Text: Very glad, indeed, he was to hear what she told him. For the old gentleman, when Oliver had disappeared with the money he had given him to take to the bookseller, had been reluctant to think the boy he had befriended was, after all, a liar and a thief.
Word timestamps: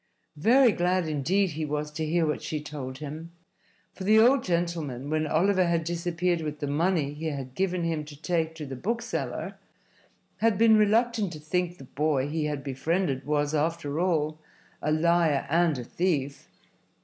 Very 0.37 0.71
glad, 0.71 1.07
indeed, 1.07 1.51
he 1.51 1.63
was 1.63 1.91
to 1.91 2.03
hear 2.03 2.25
what 2.25 2.41
she 2.41 2.59
told 2.59 2.97
him. 2.97 3.31
For 3.93 4.03
the 4.03 4.17
old 4.17 4.43
gentleman, 4.43 5.11
when 5.11 5.27
Oliver 5.27 5.67
had 5.67 5.83
disappeared 5.83 6.41
with 6.41 6.57
the 6.57 6.65
money 6.65 7.13
he 7.13 7.27
had 7.27 7.53
given 7.53 7.83
him 7.83 8.03
to 8.05 8.19
take 8.19 8.55
to 8.55 8.65
the 8.65 8.75
bookseller, 8.75 9.59
had 10.37 10.57
been 10.57 10.75
reluctant 10.75 11.31
to 11.33 11.39
think 11.39 11.77
the 11.77 11.83
boy 11.83 12.27
he 12.27 12.45
had 12.45 12.63
befriended 12.63 13.27
was, 13.27 13.53
after 13.53 13.99
all, 13.99 14.39
a 14.81 14.91
liar 14.91 15.45
and 15.51 15.77
a 15.77 15.83
thief. 15.83 16.49